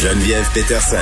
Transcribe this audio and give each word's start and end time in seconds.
Geneviève 0.00 0.48
Peterson. 0.54 0.96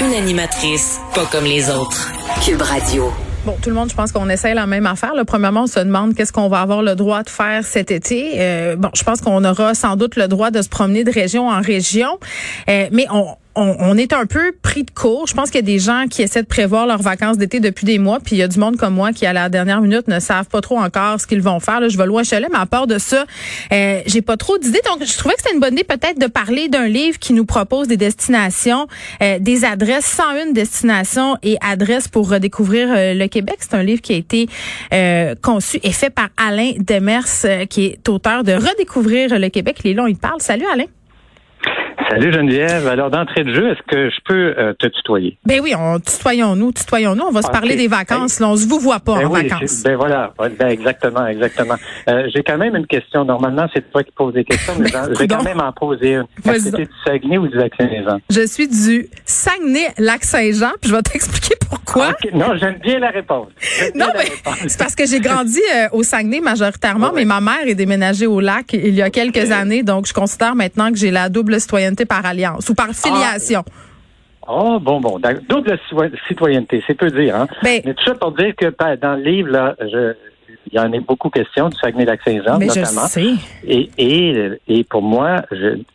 Une 0.00 0.14
animatrice 0.14 1.00
pas 1.12 1.26
comme 1.26 1.42
les 1.42 1.68
autres. 1.70 2.12
Cube 2.44 2.62
Radio. 2.62 3.12
Bon, 3.44 3.56
tout 3.60 3.68
le 3.68 3.74
monde, 3.74 3.90
je 3.90 3.96
pense 3.96 4.12
qu'on 4.12 4.28
essaie 4.28 4.54
la 4.54 4.68
même 4.68 4.86
affaire. 4.86 5.12
Là. 5.12 5.24
Premièrement, 5.24 5.64
on 5.64 5.66
se 5.66 5.80
demande 5.80 6.14
qu'est-ce 6.14 6.32
qu'on 6.32 6.48
va 6.48 6.60
avoir 6.60 6.80
le 6.80 6.94
droit 6.94 7.24
de 7.24 7.30
faire 7.30 7.64
cet 7.64 7.90
été. 7.90 8.34
Euh, 8.36 8.76
bon, 8.76 8.90
je 8.94 9.02
pense 9.02 9.20
qu'on 9.20 9.44
aura 9.44 9.74
sans 9.74 9.96
doute 9.96 10.14
le 10.14 10.28
droit 10.28 10.52
de 10.52 10.62
se 10.62 10.68
promener 10.68 11.02
de 11.02 11.10
région 11.10 11.48
en 11.48 11.60
région, 11.60 12.20
euh, 12.68 12.86
mais 12.92 13.06
on, 13.10 13.34
on, 13.56 13.96
est 13.96 14.12
un 14.12 14.26
peu 14.26 14.52
pris 14.62 14.82
de 14.82 14.90
court. 14.90 15.26
Je 15.26 15.34
pense 15.34 15.50
qu'il 15.50 15.60
y 15.60 15.64
a 15.64 15.66
des 15.66 15.78
gens 15.78 16.06
qui 16.10 16.22
essaient 16.22 16.42
de 16.42 16.48
prévoir 16.48 16.86
leurs 16.86 17.02
vacances 17.02 17.38
d'été 17.38 17.60
depuis 17.60 17.84
des 17.84 17.98
mois, 17.98 18.18
puis 18.20 18.36
il 18.36 18.38
y 18.38 18.42
a 18.42 18.48
du 18.48 18.58
monde 18.58 18.76
comme 18.76 18.94
moi 18.94 19.12
qui, 19.12 19.26
à 19.26 19.32
la 19.32 19.48
dernière 19.48 19.80
minute, 19.80 20.08
ne 20.08 20.18
savent 20.18 20.48
pas 20.48 20.60
trop 20.60 20.78
encore 20.78 21.20
ce 21.20 21.26
qu'ils 21.26 21.42
vont 21.42 21.60
faire. 21.60 21.80
Là, 21.80 21.88
je 21.88 21.96
vais 21.96 22.06
loin 22.06 22.24
chalet, 22.24 22.48
mais 22.50 22.58
à 22.58 22.66
part 22.66 22.86
de 22.86 22.98
ça, 22.98 23.24
euh, 23.72 24.00
j'ai 24.06 24.22
pas 24.22 24.36
trop 24.36 24.58
d'idées. 24.58 24.80
Donc, 24.86 25.04
je 25.04 25.16
trouvais 25.16 25.34
que 25.34 25.42
c'était 25.42 25.54
une 25.54 25.60
bonne 25.60 25.74
idée 25.74 25.84
peut-être 25.84 26.18
de 26.18 26.26
parler 26.26 26.68
d'un 26.68 26.88
livre 26.88 27.18
qui 27.18 27.32
nous 27.32 27.44
propose 27.44 27.88
des 27.88 27.96
destinations, 27.96 28.86
euh, 29.22 29.38
des 29.38 29.64
adresses, 29.64 30.06
101 30.06 30.52
destinations 30.52 31.36
et 31.42 31.56
adresses 31.60 32.08
pour 32.08 32.28
redécouvrir 32.28 32.88
euh, 32.90 33.14
le 33.14 33.26
Québec. 33.28 33.56
C'est 33.60 33.74
un 33.74 33.82
livre 33.82 34.02
qui 34.02 34.14
a 34.14 34.16
été 34.16 34.48
euh, 34.92 35.34
conçu 35.40 35.78
et 35.82 35.92
fait 35.92 36.10
par 36.10 36.28
Alain 36.36 36.72
Demers, 36.78 37.24
qui 37.68 37.86
est 37.86 38.08
auteur 38.08 38.44
de 38.44 38.52
Redécouvrir 38.52 39.38
le 39.38 39.48
Québec. 39.48 39.80
Est 39.84 39.92
là, 39.92 40.06
il 40.08 40.16
parle. 40.16 40.40
Salut 40.40 40.66
Alain. 40.72 40.86
Salut 42.08 42.32
Geneviève. 42.32 42.86
Alors 42.86 43.10
d'entrée 43.10 43.44
de 43.44 43.54
jeu, 43.54 43.70
est-ce 43.70 43.82
que 43.86 44.10
je 44.10 44.20
peux 44.24 44.54
euh, 44.58 44.74
te 44.74 44.86
tutoyer? 44.86 45.38
Ben 45.46 45.60
oui, 45.62 45.74
on 45.76 45.98
tutoyons-nous, 45.98 46.72
tutoyons-nous. 46.72 47.24
On 47.24 47.30
va 47.30 47.42
se 47.42 47.50
parler 47.50 47.76
des 47.76 47.88
vacances. 47.88 48.40
Là, 48.40 48.48
on 48.48 48.56
se 48.56 48.66
vous 48.66 48.78
voit 48.78 49.00
pas 49.00 49.18
ben 49.18 49.26
en 49.26 49.30
vacances. 49.30 49.82
Ben 49.82 49.96
voilà, 49.96 50.32
ben 50.38 50.68
exactement, 50.68 51.26
exactement. 51.26 51.76
Euh, 52.08 52.28
j'ai 52.34 52.42
quand 52.42 52.58
même 52.58 52.76
une 52.76 52.86
question. 52.86 53.24
Normalement, 53.24 53.66
c'est 53.74 53.90
toi 53.90 54.02
qui 54.02 54.12
poses 54.12 54.34
des 54.34 54.44
questions, 54.44 54.74
mais 54.78 54.88
je 54.88 55.18
vais 55.18 55.28
quand 55.28 55.42
même 55.42 55.60
en 55.60 55.72
poser 55.72 56.14
une. 56.14 56.26
Est-ce 56.44 56.70
que 56.70 56.76
tu 56.76 56.82
es 56.82 56.86
du 56.86 56.92
Saguenay 57.06 57.38
ou 57.38 57.48
du 57.48 57.56
Lac-Saint-Jean? 57.56 58.20
Je 58.30 58.46
suis 58.46 58.68
du 58.68 59.08
Saguenay-Lac-Saint-Jean, 59.24 60.72
puis 60.80 60.90
je 60.90 60.96
vais 60.96 61.02
t'expliquer 61.02 61.53
pourquoi? 61.74 62.12
Non, 62.32 62.56
j'aime 62.56 62.78
bien 62.78 62.98
la 62.98 63.10
réponse. 63.10 63.48
Non, 63.94 64.06
mais 64.14 64.30
c'est 64.68 64.78
parce 64.78 64.94
que 64.94 65.06
j'ai 65.06 65.20
grandi 65.20 65.60
euh, 65.74 65.88
au 65.92 66.02
Saguenay 66.02 66.40
majoritairement, 66.40 67.12
mais 67.14 67.24
ma 67.24 67.40
mère 67.40 67.66
est 67.66 67.74
déménagée 67.74 68.26
au 68.26 68.40
lac 68.40 68.72
il 68.72 68.94
y 68.94 69.02
a 69.02 69.10
quelques 69.10 69.50
années, 69.50 69.82
donc 69.82 70.06
je 70.06 70.12
considère 70.12 70.54
maintenant 70.54 70.90
que 70.90 70.96
j'ai 70.96 71.10
la 71.10 71.28
double 71.28 71.60
citoyenneté 71.60 72.04
par 72.04 72.24
alliance 72.24 72.68
ou 72.68 72.74
par 72.74 72.90
filiation. 72.92 73.64
Oh, 74.46 74.78
bon, 74.80 75.00
bon. 75.00 75.18
Double 75.48 75.78
citoyenneté, 76.28 76.82
c'est 76.86 76.94
peu 76.94 77.10
dire. 77.10 77.34
Hein? 77.36 77.48
Ben 77.62 77.80
Mais 77.84 77.94
tout 77.94 78.04
ça 78.04 78.14
pour 78.14 78.32
dire 78.32 78.54
que 78.54 78.66
dans 78.96 79.14
le 79.14 79.22
livre, 79.22 79.50
là, 79.50 79.74
je, 79.80 80.14
il 80.74 80.78
y 80.78 80.80
en 80.80 80.92
a 80.92 81.00
beaucoup 81.00 81.30
question 81.30 81.68
du 81.68 81.76
Saguenay-Lac-Saint-Jean, 81.78 82.58
notamment. 82.58 83.06
Je 83.06 83.08
sais. 83.08 83.34
Et, 83.64 83.90
et, 83.96 84.50
et 84.66 84.82
pour 84.82 85.02
moi, 85.02 85.42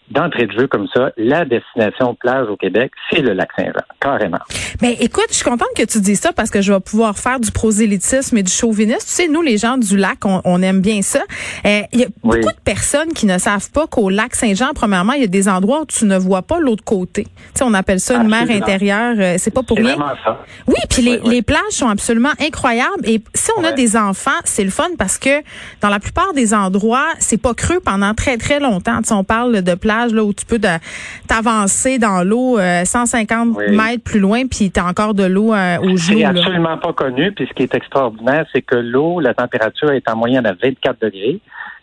d'entrée 0.09 0.47
de 0.47 0.53
jeu 0.53 0.67
comme 0.67 0.87
ça, 0.93 1.11
la 1.17 1.43
destination 1.43 2.15
plage 2.15 2.47
au 2.47 2.55
Québec, 2.55 2.91
c'est 3.11 3.21
le 3.21 3.33
Lac-Saint-Jean, 3.33 3.83
carrément. 3.99 4.39
Mais 4.81 4.93
écoute, 5.01 5.25
je 5.29 5.35
suis 5.35 5.43
contente 5.43 5.67
que 5.75 5.83
tu 5.83 5.99
dises 5.99 6.21
ça 6.21 6.31
parce 6.31 6.49
que 6.49 6.61
je 6.61 6.71
vais 6.71 6.79
pouvoir 6.79 7.17
faire 7.17 7.41
du 7.41 7.51
prosélytisme 7.51 8.37
et 8.37 8.43
du 8.43 8.51
chauvinisme. 8.51 8.99
Tu 8.99 9.13
sais, 9.13 9.27
nous, 9.27 9.41
les 9.41 9.57
gens 9.57 9.77
du 9.77 9.97
lac, 9.97 10.19
on, 10.23 10.61
aime 10.61 10.79
bien 10.79 11.01
ça. 11.01 11.19
Euh, 11.65 11.81
il 11.91 11.99
y 11.99 12.03
a 12.03 12.07
beaucoup 12.23 12.39
de 12.39 12.61
personnes 12.63 13.11
qui 13.13 13.25
ne 13.25 13.37
savent 13.37 13.69
pas 13.71 13.85
qu'au 13.85 14.09
Lac-Saint-Jean, 14.09 14.71
premièrement, 14.73 15.13
il 15.13 15.21
y 15.21 15.25
a 15.25 15.27
des 15.27 15.49
endroits 15.49 15.81
où 15.81 15.85
tu 15.85 16.05
ne 16.05 16.17
vois 16.17 16.41
pas 16.41 16.59
l'autre 16.59 16.85
côté. 16.85 17.23
Tu 17.23 17.31
sais, 17.55 17.63
on 17.65 17.73
appelle 17.73 17.99
ça 17.99 18.15
une 18.15 18.29
mer 18.29 18.49
intérieure. 18.49 19.15
Euh, 19.17 19.35
c'est 19.37 19.53
pas 19.53 19.63
pour 19.63 19.77
rien. 19.77 19.97
Ça. 20.23 20.41
Oui, 20.67 20.75
puis 20.89 21.01
les, 21.01 21.17
les, 21.19 21.41
plages 21.41 21.59
sont 21.71 21.89
absolument 21.89 22.31
incroyables. 22.39 23.05
Et 23.05 23.21
si 23.33 23.51
on 23.57 23.63
a 23.63 23.71
des 23.71 23.97
enfants, 23.97 24.31
c'est 24.43 24.68
le 24.69 24.71
fun 24.71 24.95
parce 24.97 25.17
que 25.17 25.41
dans 25.81 25.89
la 25.89 25.99
plupart 25.99 26.33
des 26.33 26.53
endroits, 26.53 27.07
c'est 27.19 27.41
pas 27.41 27.53
creux 27.53 27.79
pendant 27.79 28.13
très, 28.13 28.37
très 28.37 28.59
longtemps. 28.59 29.01
Tu 29.01 29.13
on 29.13 29.23
parle 29.23 29.61
de 29.61 29.75
plages 29.75 30.13
là 30.13 30.23
où 30.23 30.33
tu 30.33 30.45
peux 30.45 30.59
t'avancer 31.27 31.97
dans 31.97 32.23
l'eau 32.23 32.59
150 32.59 33.57
euh, 33.57 33.75
mètres 33.75 34.03
plus 34.03 34.19
loin, 34.19 34.45
puis 34.45 34.71
tu 34.71 34.79
as 34.79 34.85
encore 34.85 35.13
de 35.13 35.23
l'eau 35.23 35.53
euh, 35.53 35.77
au 35.79 35.97
genoux. 35.97 36.19
C'est 36.19 36.25
absolument 36.25 36.77
pas 36.77 36.93
connu. 36.93 37.31
Puis 37.31 37.47
ce 37.49 37.53
qui 37.53 37.63
est 37.63 37.73
extraordinaire, 37.73 38.45
c'est 38.53 38.61
que 38.61 38.75
l'eau, 38.75 39.19
la 39.19 39.33
température 39.33 39.91
est 39.91 40.07
en 40.09 40.15
moyenne 40.15 40.45
à 40.45 40.53
24 40.53 41.01
degrés 41.01 41.39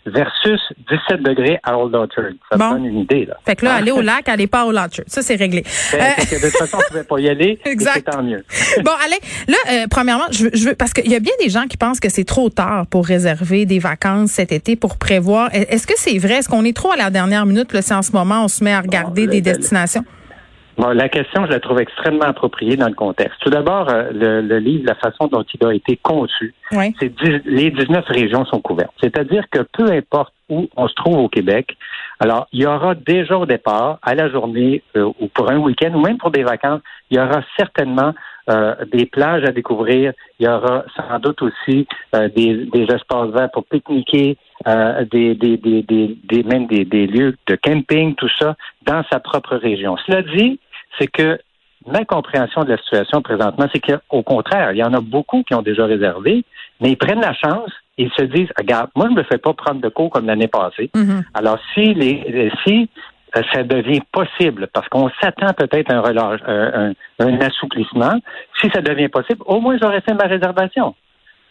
versus 0.06 0.60
17 0.90 1.22
degrés 1.22 1.58
à 1.62 1.78
Old 1.78 1.94
Orchard. 1.94 2.32
Ça 2.50 2.56
donne 2.56 2.84
une 2.84 3.00
idée. 3.00 3.26
Là. 3.26 3.36
Fait 3.44 3.56
que 3.56 3.64
là, 3.64 3.74
aller 3.74 3.90
au 3.90 4.00
lac, 4.00 4.28
aller 4.28 4.46
pas 4.46 4.64
au 4.64 4.70
Orchard. 4.70 5.04
Ça, 5.06 5.22
c'est 5.22 5.36
réglé. 5.36 5.64
Euh... 5.96 5.98
que 6.24 6.34
de 6.34 6.50
toute 6.50 6.58
façon, 6.58 6.78
on 6.78 6.88
pouvait 6.88 7.04
pas 7.04 7.20
y 7.20 7.28
aller. 7.28 7.58
exact. 7.64 8.10
tant 8.10 8.22
mieux. 8.22 8.44
bon, 8.84 8.90
allez. 9.04 9.18
Là, 9.48 9.56
euh, 9.70 9.86
premièrement, 9.88 10.24
je 10.30 10.44
veux, 10.44 10.50
je 10.52 10.68
veux 10.68 10.74
parce 10.74 10.92
qu'il 10.92 11.10
y 11.10 11.14
a 11.14 11.20
bien 11.20 11.32
des 11.40 11.48
gens 11.48 11.66
qui 11.66 11.76
pensent 11.76 12.00
que 12.00 12.08
c'est 12.08 12.24
trop 12.24 12.50
tard 12.50 12.86
pour 12.86 13.06
réserver 13.06 13.64
des 13.64 13.78
vacances 13.78 14.32
cet 14.32 14.52
été, 14.52 14.76
pour 14.76 14.98
prévoir. 14.98 15.48
Est-ce 15.54 15.86
que 15.86 15.94
c'est 15.96 16.18
vrai? 16.18 16.34
Est-ce 16.34 16.48
qu'on 16.48 16.64
est 16.64 16.76
trop 16.76 16.92
à 16.92 16.96
la 16.96 17.10
dernière 17.10 17.46
minute, 17.46 17.72
là, 17.72 17.82
si 17.82 17.94
en 17.94 18.02
ce 18.02 18.12
moment, 18.12 18.44
on 18.44 18.48
se 18.48 18.62
met 18.62 18.72
à 18.72 18.80
regarder 18.80 19.26
des 19.26 19.40
destinations? 19.40 20.04
Bon, 20.78 20.88
la 20.88 21.08
question, 21.08 21.46
je 21.46 21.52
la 21.52 21.60
trouve 21.60 21.80
extrêmement 21.80 22.26
appropriée 22.26 22.76
dans 22.76 22.88
le 22.88 22.94
contexte. 22.94 23.40
Tout 23.40 23.48
d'abord, 23.48 23.88
euh, 23.88 24.10
le, 24.12 24.58
livre, 24.58 24.84
la 24.86 24.94
façon 24.94 25.26
dont 25.26 25.42
il 25.42 25.66
a 25.66 25.72
été 25.72 25.96
conçu, 25.96 26.52
c'est 26.70 27.12
les 27.46 27.70
19 27.70 28.04
régions 28.06 28.44
sont 28.44 28.60
couvertes. 28.60 28.92
C'est-à-dire 29.00 29.44
que 29.50 29.60
peu 29.72 29.90
importe 29.90 30.34
où 30.50 30.68
on 30.76 30.86
se 30.86 30.94
trouve 30.94 31.16
au 31.16 31.28
Québec, 31.28 31.74
alors 32.20 32.46
il 32.52 32.60
y 32.60 32.66
aura 32.66 32.94
déjà 32.94 33.38
au 33.38 33.46
départ, 33.46 33.98
à 34.02 34.14
la 34.14 34.28
journée 34.28 34.82
euh, 34.96 35.10
ou 35.18 35.28
pour 35.28 35.50
un 35.50 35.56
week-end 35.56 35.92
ou 35.94 36.00
même 36.00 36.18
pour 36.18 36.30
des 36.30 36.42
vacances, 36.42 36.82
il 37.10 37.16
y 37.16 37.20
aura 37.20 37.40
certainement 37.56 38.12
euh, 38.50 38.74
des 38.92 39.06
plages 39.06 39.44
à 39.44 39.52
découvrir. 39.52 40.12
Il 40.38 40.44
y 40.44 40.48
aura 40.48 40.84
sans 40.94 41.18
doute 41.20 41.40
aussi 41.40 41.88
des, 42.12 42.66
des, 42.66 42.82
espaces 42.82 43.30
verts 43.30 43.50
pour 43.50 43.64
pique-niquer, 43.64 44.36
des, 45.10 45.34
des, 45.34 45.56
des, 45.56 45.82
des, 45.82 46.42
même 46.44 46.66
des, 46.66 46.84
des 46.84 47.06
lieux 47.06 47.34
de 47.46 47.56
camping, 47.56 48.14
tout 48.14 48.28
ça, 48.38 48.56
dans 48.84 49.02
sa 49.10 49.20
propre 49.20 49.56
région. 49.56 49.96
Cela 50.06 50.22
dit, 50.22 50.60
c'est 50.98 51.06
que 51.06 51.38
ma 51.86 52.04
compréhension 52.04 52.64
de 52.64 52.70
la 52.70 52.78
situation 52.78 53.22
présentement, 53.22 53.66
c'est 53.72 53.80
qu'au 53.80 54.22
contraire, 54.22 54.72
il 54.72 54.78
y 54.78 54.84
en 54.84 54.92
a 54.92 55.00
beaucoup 55.00 55.42
qui 55.42 55.54
ont 55.54 55.62
déjà 55.62 55.86
réservé, 55.86 56.44
mais 56.80 56.90
ils 56.90 56.96
prennent 56.96 57.20
la 57.20 57.34
chance 57.34 57.70
et 57.98 58.04
ils 58.04 58.12
se 58.12 58.24
disent, 58.24 58.48
regarde, 58.58 58.90
moi, 58.94 59.06
je 59.06 59.12
ne 59.12 59.18
me 59.18 59.22
fais 59.22 59.38
pas 59.38 59.54
prendre 59.54 59.80
de 59.80 59.88
cours 59.88 60.10
comme 60.10 60.26
l'année 60.26 60.48
passée. 60.48 60.90
Mm-hmm. 60.94 61.24
Alors, 61.34 61.58
si 61.74 61.94
les, 61.94 62.50
si 62.66 62.90
euh, 63.36 63.42
ça 63.52 63.62
devient 63.62 64.02
possible, 64.12 64.68
parce 64.72 64.88
qu'on 64.88 65.10
s'attend 65.20 65.52
peut-être 65.54 65.90
à 65.92 65.96
un, 65.96 66.00
relâche, 66.00 66.40
un, 66.46 66.92
un, 67.20 67.40
assouplissement, 67.40 68.18
si 68.60 68.68
ça 68.70 68.80
devient 68.80 69.08
possible, 69.08 69.42
au 69.46 69.60
moins 69.60 69.78
j'aurais 69.80 70.00
fait 70.00 70.14
ma 70.14 70.26
réservation. 70.26 70.94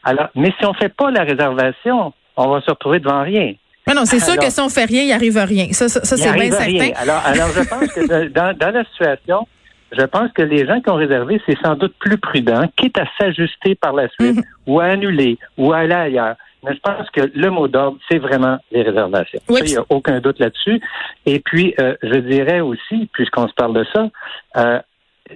Alors, 0.03 0.27
mais 0.35 0.53
si 0.59 0.65
on 0.65 0.71
ne 0.71 0.77
fait 0.77 0.93
pas 0.93 1.09
la 1.11 1.23
réservation, 1.23 2.13
on 2.37 2.47
va 2.49 2.61
se 2.61 2.69
retrouver 2.69 2.99
devant 2.99 3.23
rien. 3.23 3.53
Mais 3.87 3.93
non, 3.93 4.05
c'est 4.05 4.19
sûr 4.19 4.37
que 4.37 4.49
si 4.49 4.59
on 4.59 4.69
fait 4.69 4.85
rien, 4.85 5.03
il 5.03 5.11
arrive 5.11 5.37
rien. 5.37 5.67
Ça, 5.71 5.87
ça, 5.87 6.01
c'est 6.03 6.33
bien 6.33 6.51
certain. 6.51 6.91
Alors, 6.95 7.21
alors, 7.25 7.49
je 7.49 7.69
pense 7.69 7.93
que 7.93 8.27
dans, 8.29 8.57
dans 8.57 8.71
la 8.71 8.83
situation, 8.85 9.47
je 9.91 10.03
pense 10.05 10.31
que 10.31 10.41
les 10.41 10.65
gens 10.65 10.81
qui 10.81 10.89
ont 10.89 10.95
réservé, 10.95 11.41
c'est 11.45 11.57
sans 11.61 11.75
doute 11.75 11.93
plus 11.99 12.17
prudent, 12.17 12.63
quitte 12.75 12.97
à 12.97 13.05
s'ajuster 13.19 13.75
par 13.75 13.93
la 13.93 14.07
suite, 14.09 14.37
mhm. 14.37 14.43
ou 14.67 14.79
à 14.79 14.85
annuler, 14.85 15.37
ou 15.57 15.73
à 15.73 15.79
aller 15.79 15.93
ailleurs. 15.93 16.35
Mais 16.63 16.73
je 16.73 16.79
pense 16.79 17.09
que 17.11 17.31
le 17.33 17.49
mot 17.51 17.67
d'ordre, 17.67 17.97
c'est 18.09 18.17
vraiment 18.17 18.57
les 18.71 18.81
réservations. 18.81 19.39
Il 19.49 19.63
n'y 19.63 19.77
a 19.77 19.85
aucun 19.89 20.19
doute 20.19 20.39
là-dessus. 20.39 20.81
Et 21.25 21.39
puis, 21.39 21.75
euh, 21.79 21.95
je 22.01 22.15
dirais 22.15 22.59
aussi, 22.61 23.07
puisqu'on 23.13 23.47
se 23.47 23.53
parle 23.53 23.73
de 23.73 23.85
ça, 23.93 24.09
euh, 24.57 24.79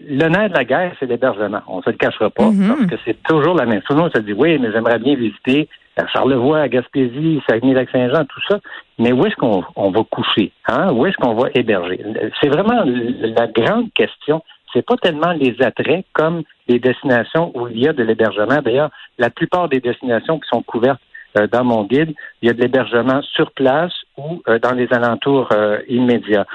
le 0.07 0.27
nerf 0.27 0.49
de 0.49 0.55
la 0.55 0.65
guerre, 0.65 0.95
c'est 0.99 1.05
l'hébergement. 1.05 1.61
On 1.67 1.77
ne 1.77 1.81
se 1.83 1.89
le 1.91 1.97
cachera 1.97 2.29
pas, 2.31 2.49
mhm. 2.49 2.67
parce 2.67 2.89
que 2.89 2.95
c'est 3.05 3.21
toujours 3.23 3.53
la 3.53 3.65
même 3.65 3.81
chose. 3.81 3.87
Tout 3.89 3.93
le 3.93 3.99
monde 4.01 4.11
se 4.15 4.21
dit, 4.21 4.33
oui, 4.33 4.57
mais 4.57 4.71
j'aimerais 4.71 4.99
bien 4.99 5.15
visiter 5.15 5.69
Charlevoix, 6.07 6.59
à 6.59 6.67
Gaspésie, 6.67 7.41
Saguenay-Lac-Saint-Jean, 7.49 8.25
tout 8.25 8.41
ça. 8.49 8.59
Mais 8.97 9.11
où 9.11 9.25
est-ce 9.25 9.35
qu'on 9.35 9.61
va 9.91 10.03
coucher? 10.09 10.51
Hein? 10.67 10.91
Où 10.93 11.05
est-ce 11.05 11.17
qu'on 11.17 11.33
va 11.33 11.49
héberger? 11.55 12.03
C'est 12.41 12.49
vraiment 12.49 12.83
la 12.85 13.47
grande 13.47 13.91
question. 13.93 14.43
C'est 14.73 14.85
pas 14.85 14.97
tellement 14.97 15.31
les 15.31 15.55
attraits 15.61 16.05
comme 16.13 16.43
les 16.67 16.79
destinations 16.79 17.51
où 17.55 17.67
il 17.67 17.79
y 17.79 17.87
a 17.87 17.93
de 17.93 18.03
l'hébergement. 18.03 18.61
D'ailleurs, 18.63 18.91
la 19.17 19.29
plupart 19.29 19.67
des 19.67 19.79
destinations 19.79 20.39
qui 20.39 20.47
sont 20.47 20.61
couvertes 20.61 21.01
euh, 21.37 21.47
dans 21.47 21.63
mon 21.63 21.83
guide, 21.83 22.13
il 22.41 22.47
y 22.47 22.49
a 22.49 22.53
de 22.53 22.61
l'hébergement 22.61 23.21
sur 23.21 23.51
place 23.51 23.93
ou 24.17 24.41
euh, 24.47 24.59
dans 24.59 24.73
les 24.73 24.87
alentours 24.91 25.49
euh, 25.53 25.79
immédiats. 25.87 26.45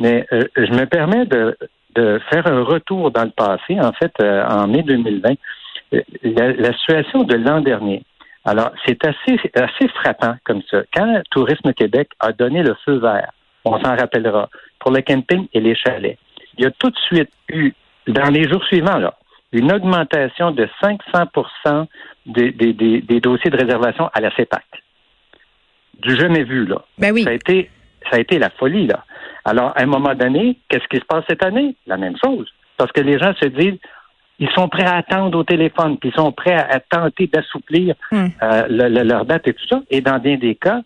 Mais 0.00 0.26
je 0.32 0.72
me 0.72 0.84
permets 0.86 1.26
de, 1.26 1.56
de, 1.94 2.20
faire 2.30 2.46
un 2.48 2.64
retour 2.64 3.12
dans 3.12 3.24
le 3.24 3.30
passé, 3.30 3.78
en 3.78 3.92
fait, 3.92 4.12
en 4.20 4.66
mai 4.66 4.82
2020. 4.82 5.34
la 6.24 6.72
situation 6.72 7.22
de 7.22 7.36
l'an 7.36 7.60
dernier, 7.60 8.02
alors, 8.44 8.72
c'est 8.84 9.04
assez, 9.04 9.38
assez 9.54 9.88
frappant 9.88 10.34
comme 10.44 10.62
ça. 10.70 10.82
Quand 10.94 11.22
Tourisme 11.30 11.72
Québec 11.72 12.10
a 12.18 12.32
donné 12.32 12.62
le 12.62 12.74
feu 12.84 12.98
vert, 12.98 13.30
on 13.64 13.80
s'en 13.80 13.96
rappellera, 13.96 14.48
pour 14.80 14.90
le 14.90 15.00
camping 15.02 15.46
et 15.52 15.60
les 15.60 15.76
chalets, 15.76 16.18
il 16.58 16.64
y 16.64 16.66
a 16.66 16.70
tout 16.72 16.90
de 16.90 16.98
suite 16.98 17.30
eu, 17.48 17.72
dans 18.08 18.30
les 18.30 18.48
jours 18.48 18.64
suivants, 18.64 18.98
là, 18.98 19.14
une 19.52 19.70
augmentation 19.72 20.50
de 20.50 20.68
500 20.80 21.86
des, 22.26 22.50
des, 22.50 22.72
des, 22.72 23.20
dossiers 23.20 23.50
de 23.50 23.56
réservation 23.56 24.08
à 24.12 24.20
la 24.20 24.34
CEPAC. 24.34 24.64
Du 26.00 26.16
jamais 26.16 26.42
vu, 26.42 26.66
là. 26.66 26.82
Ben 26.98 27.12
oui. 27.12 27.22
Ça 27.22 27.30
a 27.30 27.34
été, 27.34 27.70
ça 28.10 28.16
a 28.16 28.20
été 28.20 28.38
la 28.38 28.50
folie, 28.50 28.86
là. 28.86 29.04
Alors, 29.44 29.72
à 29.76 29.82
un 29.82 29.86
moment 29.86 30.14
donné, 30.14 30.58
qu'est-ce 30.68 30.86
qui 30.88 30.98
se 30.98 31.04
passe 31.04 31.24
cette 31.28 31.44
année? 31.44 31.76
La 31.86 31.96
même 31.96 32.16
chose. 32.24 32.48
Parce 32.76 32.90
que 32.92 33.00
les 33.00 33.18
gens 33.18 33.34
se 33.34 33.46
disent, 33.46 33.78
ils 34.42 34.50
sont 34.50 34.68
prêts 34.68 34.84
à 34.84 34.96
attendre 34.96 35.38
au 35.38 35.44
téléphone, 35.44 35.98
puis 35.98 36.10
ils 36.10 36.20
sont 36.20 36.32
prêts 36.32 36.54
à, 36.54 36.80
tenter 36.80 37.28
d'assouplir 37.28 37.94
hmm. 38.10 38.26
euh, 38.42 38.66
leur 38.68 39.24
date 39.24 39.46
et 39.46 39.54
tout 39.54 39.66
ça. 39.68 39.80
Et 39.88 40.00
dans 40.00 40.18
bien 40.18 40.36
des 40.36 40.56
cas, 40.56 40.80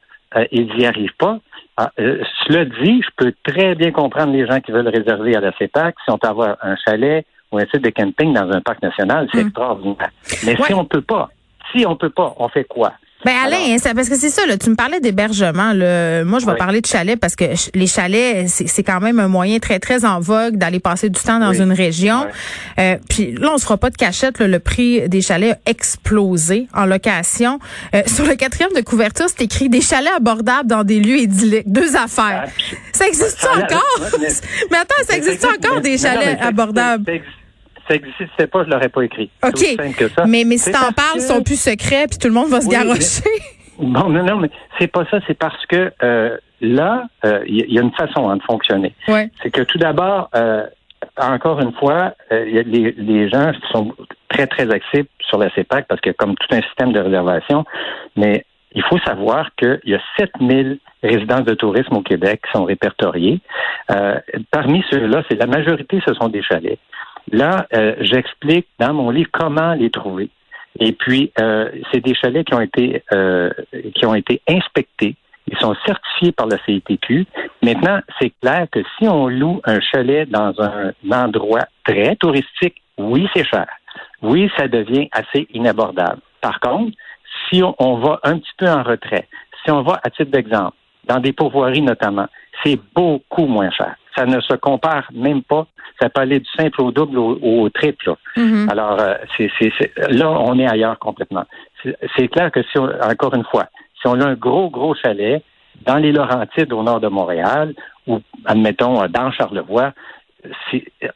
ils 0.52 0.66
n'y 0.76 0.86
arrivent 0.86 1.16
pas. 1.18 1.38
Ah, 1.78 1.90
cela 1.96 2.66
dit, 2.66 3.02
je 3.02 3.08
peux 3.16 3.32
très 3.44 3.74
bien 3.74 3.92
comprendre 3.92 4.32
les 4.32 4.46
gens 4.46 4.60
qui 4.60 4.72
veulent 4.72 4.88
réserver 4.88 5.36
à 5.36 5.40
la 5.40 5.52
CEPAC 5.58 5.94
si 6.04 6.10
on 6.10 6.18
peut 6.18 6.28
avoir 6.28 6.56
un 6.62 6.76
chalet 6.76 7.24
ou 7.50 7.58
un 7.58 7.64
site 7.66 7.82
de 7.82 7.90
camping 7.90 8.34
dans 8.34 8.50
un 8.50 8.60
parc 8.60 8.82
national, 8.82 9.28
c'est 9.32 9.42
mm. 9.42 9.46
extraordinaire. 9.46 10.10
Mais 10.44 10.56
si 10.56 10.74
on 10.74 10.84
peut 10.84 11.00
pas, 11.00 11.30
si 11.72 11.86
on 11.86 11.96
peut 11.96 12.10
pas, 12.10 12.34
on 12.38 12.48
fait 12.48 12.64
quoi? 12.64 12.92
Ben 13.26 13.34
Alain, 13.44 13.76
parce 13.96 14.08
que 14.08 14.14
c'est 14.14 14.30
ça, 14.30 14.46
là, 14.46 14.56
tu 14.56 14.70
me 14.70 14.76
parlais 14.76 15.00
d'hébergement. 15.00 15.74
Moi, 15.74 16.38
je 16.38 16.46
vais 16.46 16.54
parler 16.54 16.80
de 16.80 16.86
chalet 16.86 17.18
parce 17.18 17.34
que 17.34 17.44
les 17.74 17.88
chalets, 17.88 18.46
c'est 18.48 18.84
quand 18.84 19.00
même 19.00 19.18
un 19.18 19.26
moyen 19.26 19.58
très, 19.58 19.80
très 19.80 20.04
en 20.04 20.20
vogue 20.20 20.54
d'aller 20.54 20.78
passer 20.78 21.10
du 21.10 21.20
temps 21.20 21.40
dans 21.40 21.52
une 21.52 21.72
région. 21.72 22.24
Euh, 22.78 22.98
puis 23.10 23.32
là, 23.32 23.50
on 23.52 23.58
se 23.58 23.64
fera 23.64 23.78
pas 23.78 23.90
de 23.90 23.96
cachette. 23.96 24.38
le 24.38 24.60
prix 24.60 25.08
des 25.08 25.22
chalets 25.22 25.54
a 25.54 25.70
explosé 25.70 26.68
en 26.72 26.84
location. 26.84 27.58
Euh, 27.96 28.02
sur 28.06 28.26
le 28.26 28.36
quatrième 28.36 28.70
de 28.76 28.80
couverture, 28.80 29.26
c'est 29.28 29.42
écrit 29.42 29.68
des 29.68 29.80
chalets 29.80 30.14
abordables 30.16 30.68
dans 30.68 30.84
des 30.84 31.00
lieux 31.00 31.18
idylliques. 31.18 31.68
Deux 31.72 31.96
affaires. 31.96 32.44
Ah, 32.46 32.76
ça 32.92 33.08
existe 33.08 33.44
encore? 33.44 34.20
mais 34.70 34.78
attends, 34.78 35.02
ça 35.04 35.16
existe 35.16 35.44
encore 35.44 35.80
des 35.80 35.98
chalets 35.98 36.40
abordables? 36.40 37.04
Ça 37.88 37.94
n'existait 37.94 38.46
pas, 38.46 38.64
je 38.64 38.70
l'aurais 38.70 38.88
pas 38.88 39.02
écrit. 39.02 39.30
OK. 39.44 39.76
Mais, 40.26 40.44
mais 40.44 40.58
si 40.58 40.70
t'en 40.72 40.92
parles, 40.92 41.16
ils 41.16 41.20
sont 41.20 41.42
plus 41.42 41.60
secrets, 41.60 42.06
puis 42.08 42.18
tout 42.18 42.28
le 42.28 42.34
monde 42.34 42.48
va 42.48 42.60
se 42.60 42.68
garrocher. 42.68 43.22
Bon, 43.78 44.08
non, 44.08 44.24
non, 44.24 44.36
mais 44.36 44.50
c'est 44.78 44.86
pas 44.86 45.04
ça. 45.10 45.18
C'est 45.26 45.38
parce 45.38 45.66
que 45.66 45.92
euh, 46.02 46.36
là, 46.60 47.04
il 47.24 47.30
euh, 47.30 47.44
y, 47.46 47.78
a 47.78 47.82
une 47.82 47.92
façon 47.92 48.28
hein, 48.28 48.36
de 48.36 48.42
fonctionner. 48.42 48.94
Ouais. 49.08 49.30
C'est 49.42 49.50
que 49.50 49.62
tout 49.62 49.78
d'abord, 49.78 50.30
euh, 50.34 50.66
encore 51.18 51.60
une 51.60 51.72
fois, 51.72 52.14
y 52.30 52.58
a 52.58 52.62
les, 52.62 52.92
les 52.96 53.28
gens 53.28 53.52
sont 53.70 53.94
très, 54.28 54.46
très 54.46 54.70
accessibles 54.70 55.08
sur 55.20 55.38
la 55.38 55.50
CEPAC 55.54 55.86
parce 55.88 56.00
qu'il 56.00 56.10
y 56.10 56.14
a 56.14 56.14
comme 56.14 56.34
tout 56.36 56.54
un 56.54 56.62
système 56.62 56.92
de 56.92 57.00
réservation. 57.00 57.64
Mais 58.16 58.44
il 58.72 58.82
faut 58.82 58.98
savoir 59.00 59.50
qu'il 59.56 59.80
y 59.84 59.94
a 59.94 60.00
7000 60.18 60.78
résidences 61.02 61.44
de 61.44 61.54
tourisme 61.54 61.96
au 61.96 62.02
Québec 62.02 62.40
qui 62.44 62.52
sont 62.58 62.64
répertoriées. 62.64 63.40
parmi 64.50 64.84
ceux-là, 64.90 65.22
c'est 65.30 65.36
la 65.36 65.46
majorité, 65.46 66.00
ce 66.06 66.14
sont 66.14 66.28
des 66.28 66.42
chalets. 66.42 66.78
Là, 67.32 67.66
euh, 67.74 67.96
j'explique 68.00 68.66
dans 68.78 68.94
mon 68.94 69.10
livre 69.10 69.30
comment 69.32 69.74
les 69.74 69.90
trouver. 69.90 70.30
Et 70.78 70.92
puis, 70.92 71.32
euh, 71.40 71.70
c'est 71.90 72.00
des 72.00 72.14
chalets 72.14 72.46
qui 72.46 72.54
ont 72.54 72.60
été 72.60 73.02
euh, 73.12 73.50
qui 73.94 74.06
ont 74.06 74.14
été 74.14 74.40
inspectés. 74.48 75.16
Ils 75.48 75.58
sont 75.58 75.74
certifiés 75.86 76.32
par 76.32 76.46
la 76.46 76.58
CITQ. 76.64 77.24
Maintenant, 77.62 78.00
c'est 78.20 78.32
clair 78.42 78.66
que 78.70 78.80
si 78.98 79.08
on 79.08 79.28
loue 79.28 79.60
un 79.64 79.80
chalet 79.80 80.28
dans 80.28 80.52
un 80.60 80.92
endroit 81.10 81.66
très 81.84 82.16
touristique, 82.16 82.82
oui, 82.98 83.28
c'est 83.34 83.46
cher. 83.46 83.66
Oui, 84.22 84.50
ça 84.56 84.68
devient 84.68 85.08
assez 85.12 85.46
inabordable. 85.52 86.20
Par 86.40 86.58
contre, 86.60 86.96
si 87.48 87.62
on, 87.62 87.74
on 87.78 87.96
va 87.98 88.20
un 88.24 88.38
petit 88.38 88.52
peu 88.58 88.68
en 88.68 88.82
retrait, 88.82 89.28
si 89.64 89.70
on 89.70 89.82
va 89.82 90.00
à 90.02 90.10
titre 90.10 90.30
d'exemple, 90.30 90.76
dans 91.06 91.20
des 91.20 91.32
pourvoiries 91.32 91.82
notamment, 91.82 92.26
c'est 92.62 92.78
beaucoup 92.94 93.46
moins 93.46 93.70
cher. 93.70 93.94
Ça 94.16 94.24
ne 94.26 94.40
se 94.40 94.54
compare 94.54 95.08
même 95.12 95.42
pas 95.42 95.66
ça 96.00 96.08
peut 96.10 96.20
aller 96.20 96.40
du 96.40 96.50
simple 96.56 96.82
au 96.82 96.90
double 96.90 97.18
au, 97.18 97.68
triple. 97.70 98.14
Mm-hmm. 98.36 98.70
Alors, 98.70 99.00
euh, 99.00 99.14
c'est, 99.36 99.72
là, 100.10 100.30
on 100.30 100.58
est 100.58 100.68
ailleurs 100.68 100.98
complètement. 100.98 101.44
C'est, 101.82 102.28
clair 102.28 102.50
que 102.50 102.62
si, 102.62 102.78
encore 102.78 103.34
une 103.34 103.44
fois, 103.44 103.66
si 104.00 104.06
on 104.06 104.20
a 104.20 104.26
un 104.26 104.34
gros, 104.34 104.70
gros 104.70 104.94
chalet 104.94 105.42
dans 105.86 105.96
les 105.96 106.12
Laurentides 106.12 106.72
au 106.72 106.82
nord 106.82 107.00
de 107.00 107.08
Montréal, 107.08 107.74
ou 108.06 108.20
admettons 108.44 109.06
dans 109.08 109.30
Charlevoix, 109.32 109.92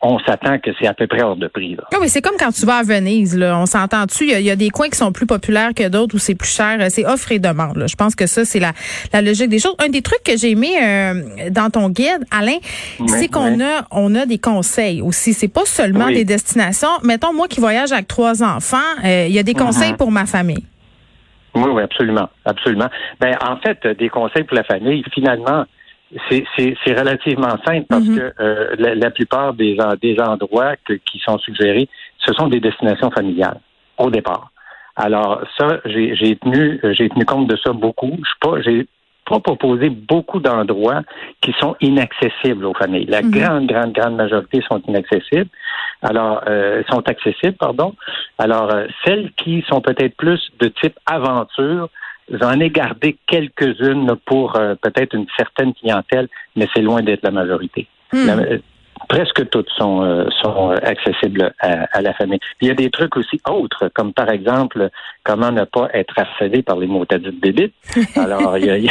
on 0.01 0.19
s'attend 0.21 0.59
que 0.59 0.71
c'est 0.79 0.87
à 0.87 0.95
peu 0.95 1.07
près 1.07 1.23
hors 1.23 1.37
de 1.37 1.47
prix. 1.47 1.77
Là. 1.77 1.85
Oui, 2.01 2.09
c'est 2.09 2.23
comme 2.23 2.37
quand 2.39 2.53
tu 2.53 2.67
vas 2.67 2.79
à 2.79 2.83
Venise. 2.83 3.37
Là. 3.37 3.59
On 3.59 3.67
s'entend-tu? 3.67 4.25
Il 4.25 4.41
y, 4.41 4.51
a 4.51 4.57
des 4.57 4.71
coins 4.71 4.89
qui 4.89 4.97
sont 4.97 5.13
plus 5.13 5.27
populaires 5.27 5.73
que 5.75 5.89
d'autres 5.89 6.15
où 6.15 6.19
c'est 6.19 6.35
plus 6.35 6.51
cher. 6.51 6.79
C'est 6.89 7.07
offre 7.07 7.33
et 7.33 7.39
demande. 7.39 7.77
Là. 7.77 7.87
Je 7.87 7.97
pense 7.97 8.15
que 8.15 8.27
ça, 8.27 8.45
c'est 8.45 8.61
la, 8.61 8.73
la 9.13 9.23
logique 9.23 9.49
des 9.49 9.59
choses. 9.59 9.75
Un 9.79 9.89
des 9.89 10.03
trucs 10.03 10.23
que 10.23 10.37
j'ai 10.37 10.51
aimé 10.51 10.71
euh, 10.83 11.51
dans 11.51 11.71
ton 11.71 11.89
guide, 11.89 12.25
Alain, 12.31 12.59
c'est 13.07 13.29
qu'on 13.29 13.61
a 13.61 13.87
on 13.91 14.15
a 14.15 14.27
des 14.27 14.39
conseils 14.39 15.03
aussi. 15.03 15.35
C'est 15.35 15.53
pas 15.53 15.65
seulement 15.65 16.09
des 16.09 16.25
destinations. 16.25 16.89
Mettons, 17.03 17.33
moi 17.33 17.49
qui 17.49 17.61
voyage 17.61 17.93
avec 17.93 18.09
trois 18.09 18.43
enfants, 18.43 18.79
euh, 19.05 19.27
il 19.29 19.35
y 19.35 19.39
a 19.39 19.43
des 19.43 19.55
conseils 19.55 19.93
uh-huh. 19.93 19.97
pour 19.97 20.11
ma 20.11 20.27
famille. 20.27 20.65
Oui, 21.55 21.69
oui, 21.73 21.83
absolument. 21.83 22.29
Absolument. 22.45 22.89
Ben, 23.21 23.37
en 23.45 23.57
fait, 23.57 23.87
des 23.99 24.09
conseils 24.09 24.45
pour 24.45 24.57
la 24.57 24.65
famille, 24.65 25.05
finalement, 25.13 25.65
c'est 26.29 26.99
relativement 26.99 27.57
simple 27.65 27.87
parce 27.89 28.05
mm-hmm. 28.05 28.17
que 28.19 28.35
euh, 28.41 28.95
la, 28.97 29.11
plupart 29.11 29.55
des, 29.55 29.77
des 30.03 30.21
endroits 30.21 30.75
qui 30.87 31.19
sont 31.21 31.39
suggérés, 31.39 31.89
ce 32.19 32.33
sont 32.33 32.49
des 32.49 32.61
destinations 32.61 33.11
familiales 33.11 33.61
au 33.99 34.11
départ. 34.11 34.51
Alors 34.97 35.43
ça, 35.59 35.81
j'ai 35.85 36.37
tenu 36.37 36.81
j'ai 36.93 37.09
tenu 37.09 37.25
compte 37.25 37.47
de 37.47 37.57
ça 37.57 37.73
beaucoup. 37.73 38.19
Je 38.19 38.49
pas 38.49 38.61
j'ai 38.61 38.87
pas 39.25 39.39
proposé 39.39 39.89
beaucoup 39.89 40.41
d'endroits 40.41 41.03
qui 41.41 41.55
sont 41.61 41.77
inaccessibles 41.81 42.65
aux 42.65 42.75
familles. 42.75 43.07
La 43.07 43.23
mm-hmm. 43.23 43.31
grande 43.31 43.67
grande 43.67 43.93
grande 43.93 44.17
majorité 44.17 44.61
sont 44.69 44.83
inaccessibles. 44.89 45.49
Alors 46.03 46.43
euh, 46.49 46.83
sont 46.91 47.09
accessibles 47.09 47.57
pardon. 47.57 47.95
Alors 48.39 48.75
euh, 48.75 48.87
celles 49.05 49.31
qui 49.37 49.65
sont 49.69 49.81
peut-être 49.81 50.17
plus 50.17 50.41
de 50.59 50.69
type 50.69 50.99
aventure 51.07 51.89
J'en 52.31 52.61
ai 52.61 52.71
gardé 52.71 53.17
quelques-unes 53.27 54.15
pour 54.25 54.57
euh, 54.57 54.75
peut-être 54.81 55.15
une 55.15 55.27
certaine 55.37 55.75
clientèle, 55.75 56.29
mais 56.55 56.69
c'est 56.75 56.83
loin 56.83 57.03
d'être 57.03 57.23
la 57.23 57.33
majorité. 57.33 57.89
Hmm. 58.13 58.29
Euh, 58.29 58.59
presque 59.09 59.49
toutes 59.51 59.71
sont, 59.71 60.03
euh, 60.03 60.29
sont 60.43 60.71
accessibles 60.71 61.53
à, 61.59 62.01
la 62.01 62.13
famille. 62.15 62.39
il 62.61 62.69
y 62.69 62.71
a 62.71 62.75
des 62.75 62.91
trucs 62.91 63.17
aussi 63.17 63.41
autres, 63.49 63.91
comme 63.95 64.13
par 64.13 64.31
exemple 64.31 64.91
comment 65.25 65.51
ne 65.51 65.65
pas 65.65 65.89
être 65.95 66.17
harcelé 66.17 66.63
par 66.63 66.77
les 66.77 66.87
mots 66.87 67.05
dites 67.11 67.41
débites. 67.41 67.75
Alors, 68.17 68.57
il 68.59 68.67
y, 68.67 68.71
a, 68.71 68.77
il 68.77 68.91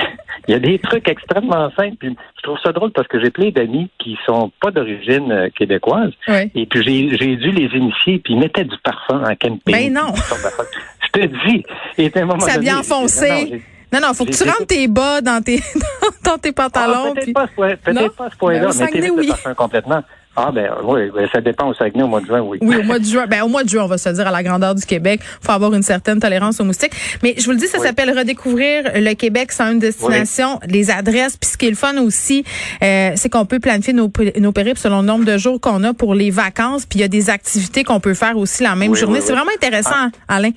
y, 0.49 0.53
a, 0.53 0.59
des 0.59 0.79
trucs 0.79 1.07
extrêmement 1.07 1.69
simples. 1.77 2.11
je 2.37 2.41
trouve 2.41 2.57
ça 2.61 2.73
drôle 2.73 2.91
parce 2.91 3.07
que 3.07 3.21
j'ai 3.23 3.29
plein 3.29 3.51
d'amis 3.51 3.89
qui 3.99 4.17
sont 4.25 4.51
pas 4.59 4.71
d'origine 4.71 5.49
québécoise. 5.55 6.11
Et 6.27 6.65
puis 6.65 6.83
j'ai 7.17 7.35
dû 7.37 7.51
les 7.51 7.77
initier, 7.77 8.19
puis 8.19 8.33
ils 8.33 8.39
mettaient 8.39 8.65
du 8.65 8.77
parfum 8.83 9.23
en 9.23 9.35
camping. 9.35 9.59
Ben 9.67 9.93
non! 9.93 10.13
Je 11.15 11.21
te 11.21 11.47
dis. 11.47 11.65
Et 11.97 12.11
un 12.15 12.25
moment 12.25 12.39
ça 12.39 12.59
vient 12.59 12.79
enfoncé. 12.79 13.61
Non, 13.91 13.99
non, 14.01 14.09
il 14.11 14.15
faut 14.15 14.25
que 14.25 14.31
tu 14.31 14.43
rentres 14.43 14.67
tes 14.67 14.87
bas 14.87 15.19
dans 15.21 15.41
tes, 15.41 15.63
dans 16.23 16.37
tes 16.37 16.51
pantalons. 16.51 17.07
Ah, 17.07 17.13
peut-être 17.15 17.33
pas, 17.33 17.47
peut 17.47 18.09
pas 18.15 18.25
à 18.25 18.29
ce 18.29 18.35
point-là, 18.37 18.69
mais, 18.77 19.01
mais 19.01 19.09
oui. 19.09 19.31
complètement. 19.57 20.03
Ah 20.41 20.51
ben 20.53 20.69
oui, 20.83 21.11
ben, 21.13 21.27
ça 21.33 21.41
dépend 21.41 21.67
au 21.67 21.73
Saguenay 21.73 22.03
au 22.03 22.07
mois 22.07 22.21
de 22.21 22.25
juin, 22.25 22.39
oui. 22.39 22.59
Oui, 22.61 22.77
au 22.77 22.83
mois 22.83 22.97
de 22.97 23.03
juin. 23.03 23.27
Ben 23.27 23.43
au 23.43 23.49
mois 23.49 23.63
de 23.63 23.69
juin, 23.69 23.83
on 23.83 23.87
va 23.87 23.97
se 23.97 24.07
dire 24.07 24.25
à 24.25 24.31
la 24.31 24.41
grandeur 24.41 24.73
du 24.73 24.85
Québec, 24.85 25.19
faut 25.41 25.51
avoir 25.51 25.73
une 25.73 25.83
certaine 25.83 26.19
tolérance 26.21 26.61
aux 26.61 26.63
moustiques. 26.63 26.93
Mais 27.21 27.35
je 27.37 27.43
vous 27.43 27.51
le 27.51 27.57
dis, 27.57 27.67
ça 27.67 27.79
s'appelle 27.79 28.17
redécouvrir 28.17 28.83
le 28.95 29.13
Québec 29.15 29.51
sans 29.51 29.73
une 29.73 29.79
destination, 29.79 30.59
les 30.65 30.91
adresses. 30.91 31.35
Puis 31.35 31.49
ce 31.49 31.57
qui 31.57 31.67
est 31.67 31.71
le 31.71 31.75
fun 31.75 31.97
aussi, 31.97 32.45
euh, 32.81 33.11
c'est 33.15 33.29
qu'on 33.29 33.45
peut 33.45 33.59
planifier 33.59 33.91
nos, 33.91 34.09
nos 34.39 34.51
périples 34.53 34.79
selon 34.79 35.01
le 35.01 35.07
nombre 35.07 35.25
de 35.25 35.37
jours 35.37 35.59
qu'on 35.59 35.83
a 35.83 35.93
pour 35.93 36.15
les 36.15 36.31
vacances. 36.31 36.85
Puis 36.85 36.99
il 36.99 37.01
y 37.01 37.05
a 37.05 37.09
des 37.09 37.29
activités 37.29 37.83
qu'on 37.83 37.99
peut 37.99 38.13
faire 38.13 38.37
aussi 38.37 38.63
la 38.63 38.75
même 38.75 38.95
journée. 38.95 39.19
c'est 39.19 39.33
vraiment 39.33 39.51
intéressant, 39.53 40.09
ah. 40.29 40.35
Alain. 40.35 40.51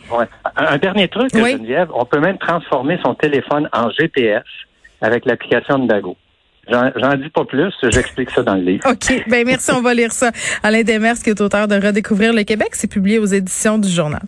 Un, 0.57 0.79
dernier 0.79 1.09
truc, 1.09 1.35
Geneviève, 1.35 1.89
on 1.93 2.05
peut 2.05 2.21
même 2.21 2.39
transformer 2.39 2.99
son 3.05 3.15
téléphone 3.15 3.69
en 3.73 3.91
GPS 3.91 4.45
avec 5.01 5.27
l'application 5.27 5.81
de 5.81 5.89
Dago. 5.89 6.17
J'en 6.69 7.17
dis 7.17 7.29
pas 7.29 7.45
plus, 7.45 7.73
j'explique 7.83 8.31
ça 8.31 8.43
dans 8.43 8.55
le 8.55 8.63
livre. 8.63 8.89
OK. 8.89 9.25
Ben 9.29 9.45
merci, 9.45 9.71
on 9.73 9.83
va 9.83 9.95
lire 9.95 10.13
ça. 10.13 10.31
Alain 10.63 10.83
Demers, 10.83 11.17
qui 11.17 11.31
est 11.31 11.41
auteur 11.41 11.67
de 11.67 11.75
Redécouvrir 11.75 12.33
le 12.33 12.45
Québec, 12.45 12.71
c'est 12.73 12.91
publié 12.91 13.19
aux 13.19 13.27
éditions 13.27 13.79
du 13.79 13.89
journal. 13.89 14.23